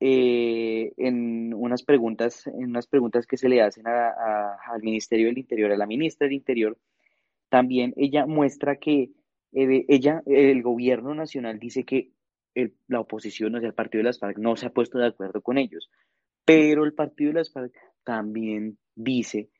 [0.00, 5.72] eh, en unas preguntas, en unas preguntas que se le hacen al Ministerio del Interior,
[5.72, 6.76] a la ministra del Interior,
[7.48, 9.10] también ella muestra que
[9.56, 12.12] eh, ella, el gobierno nacional dice que
[12.88, 15.42] la oposición, o sea, el partido de las FARC no se ha puesto de acuerdo
[15.42, 15.90] con ellos,
[16.44, 17.72] pero el partido de las FARC
[18.04, 19.50] también dice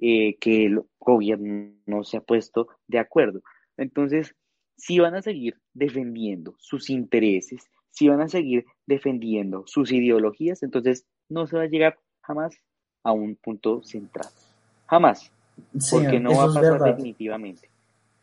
[0.00, 3.42] eh, que el gobierno no se ha puesto de acuerdo.
[3.76, 4.34] Entonces,
[4.76, 11.06] si van a seguir defendiendo sus intereses, si van a seguir defendiendo sus ideologías, entonces
[11.28, 12.56] no se va a llegar jamás
[13.04, 14.26] a un punto central.
[14.86, 15.30] Jamás
[15.90, 17.68] porque no va a pasar definitivamente.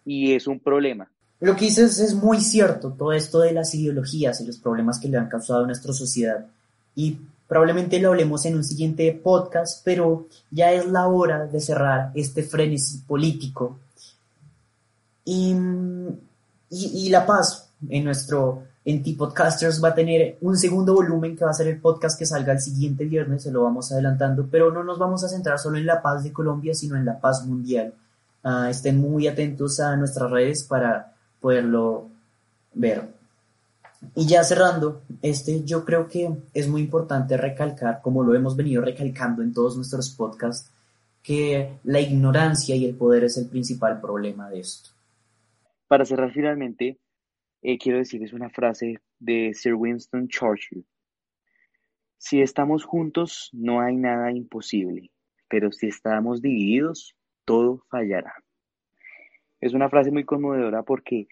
[0.06, 1.12] Y es un problema.
[1.40, 5.08] Lo que dices es muy cierto, todo esto de las ideologías y los problemas que
[5.08, 6.46] le han causado a nuestra sociedad.
[6.96, 12.12] Y probablemente lo hablemos en un siguiente podcast, pero ya es la hora de cerrar
[12.16, 13.78] este frenesí político.
[15.26, 15.56] Y,
[16.70, 21.52] y, la paz en nuestro en T-Podcasters va a tener un segundo volumen que va
[21.52, 24.86] a ser el podcast que salga el siguiente viernes, se lo vamos adelantando, pero no
[24.86, 27.94] nos vamos a centrar solo en la paz de Colombia, sino en la paz mundial.
[28.44, 32.10] Ah, estén muy atentos a nuestras redes para poderlo
[32.74, 33.16] ver.
[34.16, 38.82] Y ya cerrando, este, yo creo que es muy importante recalcar, como lo hemos venido
[38.82, 40.72] recalcando en todos nuestros podcasts,
[41.24, 44.92] que la ignorancia y el poder es el principal problema de esto.
[45.88, 47.00] Para cerrar finalmente,
[47.62, 50.86] eh, quiero decirles una frase de Sir Winston Churchill.
[52.18, 55.12] Si estamos juntos, no hay nada imposible,
[55.50, 57.16] pero si estamos divididos,
[57.46, 58.34] todo fallará.
[59.60, 61.28] Es una frase muy conmovedora porque,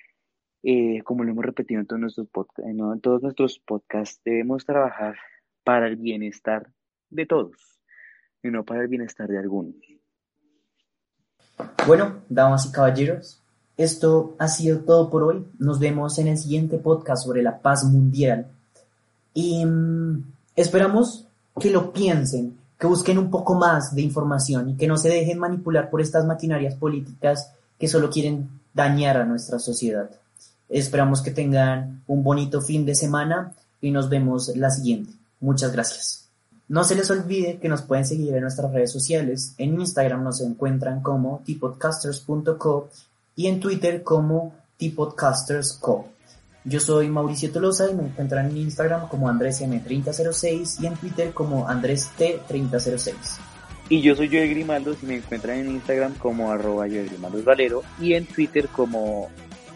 [0.64, 5.16] eh, como lo hemos repetido en todos, nuestros en todos nuestros podcasts, debemos trabajar
[5.64, 6.68] para el bienestar
[7.10, 7.82] de todos
[8.42, 9.76] y no para el bienestar de algunos.
[11.88, 13.42] Bueno, damas y caballeros,
[13.78, 15.46] esto ha sido todo por hoy.
[15.60, 18.48] Nos vemos en el siguiente podcast sobre la paz mundial.
[19.34, 20.24] Y mm,
[20.56, 21.28] esperamos
[21.60, 25.40] que lo piensen, que busquen un poco más de información y que no se dejen
[25.40, 30.10] manipular por estas maquinarias políticas que solo quieren dañar a nuestra sociedad.
[30.70, 35.14] Esperamos que tengan un bonito fin de semana y nos vemos la siguiente.
[35.40, 36.26] Muchas gracias.
[36.68, 39.54] No se les olvide que nos pueden seguir en nuestras redes sociales.
[39.58, 42.90] En Instagram nos encuentran como tipodcasters.co
[43.36, 46.08] y en Twitter como TPodcastersCo.
[46.64, 51.68] Yo soy Mauricio Tolosa y me encuentran en Instagram como AndrésM3006 y en Twitter como
[51.68, 53.55] AndrésT3006.
[53.88, 57.84] Y yo soy Joe Grimaldo y me encuentran en Instagram como arroba Joe Grimaldo Valero
[58.00, 59.30] y en Twitter como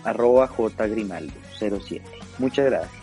[0.04, 2.02] arroba jgrimaldo07.
[2.40, 2.99] Muchas gracias.